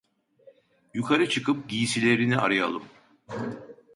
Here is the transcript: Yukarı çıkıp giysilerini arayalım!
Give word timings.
Yukarı 0.93 1.29
çıkıp 1.29 1.69
giysilerini 1.69 2.37
arayalım! 2.37 2.83